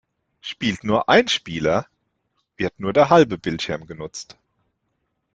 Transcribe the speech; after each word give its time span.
Spielt 0.39 0.83
nur 0.83 1.09
ein 1.09 1.27
Spieler, 1.27 1.85
wird 2.57 2.79
nur 2.79 2.91
der 2.91 3.11
halbe 3.11 3.37
Bildschirm 3.37 3.85
genutzt. 3.85 4.35